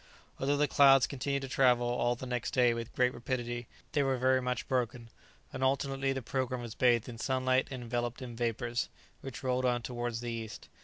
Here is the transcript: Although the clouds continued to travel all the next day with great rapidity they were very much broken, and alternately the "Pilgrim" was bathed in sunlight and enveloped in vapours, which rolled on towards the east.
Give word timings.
Although 0.39 0.57
the 0.57 0.67
clouds 0.67 1.05
continued 1.05 1.43
to 1.43 1.47
travel 1.47 1.85
all 1.87 2.15
the 2.15 2.25
next 2.25 2.55
day 2.55 2.73
with 2.73 2.91
great 2.95 3.13
rapidity 3.13 3.67
they 3.91 4.01
were 4.01 4.17
very 4.17 4.41
much 4.41 4.67
broken, 4.67 5.09
and 5.53 5.63
alternately 5.63 6.11
the 6.11 6.23
"Pilgrim" 6.23 6.59
was 6.61 6.73
bathed 6.73 7.07
in 7.07 7.19
sunlight 7.19 7.67
and 7.69 7.83
enveloped 7.83 8.19
in 8.23 8.35
vapours, 8.35 8.89
which 9.21 9.43
rolled 9.43 9.63
on 9.63 9.83
towards 9.83 10.19
the 10.21 10.31
east. 10.31 10.69